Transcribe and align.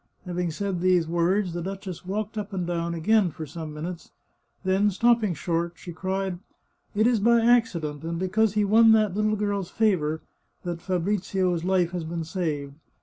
"Having 0.25 0.49
said 0.49 0.81
these 0.81 1.07
words, 1.07 1.53
the 1.53 1.61
duchess 1.61 2.03
walked 2.07 2.35
up 2.35 2.53
and 2.53 2.65
down 2.65 2.95
again 2.95 3.29
for 3.29 3.45
some 3.45 3.71
minutes, 3.71 4.09
then, 4.63 4.89
stopping 4.89 5.35
suddenly 5.35 5.35
short, 5.35 5.73
she 5.75 5.93
cried:" 5.93 6.39
It 6.95 7.05
is 7.05 7.19
by 7.19 7.39
accident, 7.39 8.01
and 8.03 8.17
because 8.17 8.55
he 8.55 8.65
won 8.65 8.93
that 8.93 9.13
little 9.13 9.35
girl's 9.35 9.69
favour, 9.69 10.21
that 10.63 10.81
Fabrizio's 10.81 11.63
life 11.63 11.91
has 11.91 12.03
been 12.03 12.23
saved. 12.23 12.73